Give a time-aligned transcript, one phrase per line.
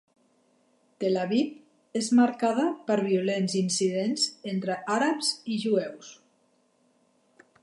[1.03, 6.15] Tel Aviv és marcada per violents incidents entre àrabs i jueus.